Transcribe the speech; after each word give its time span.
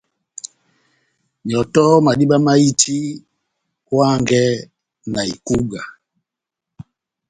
Nyɔtɔhɔ 1.47 1.95
madíba 2.05 2.37
máhiti, 2.45 2.97
ohangɛ 3.95 4.43
na 5.13 5.21
ikúbwa. 5.33 5.81